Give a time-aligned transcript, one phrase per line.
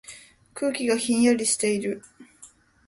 [0.55, 2.01] 空気がひんやりしている。